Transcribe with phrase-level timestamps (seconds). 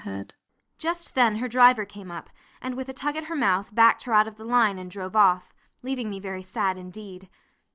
[0.79, 4.13] Just then her driver came up, and with a tug at her mouth backed her
[4.13, 7.29] out of the line and drove off, leaving me very sad indeed.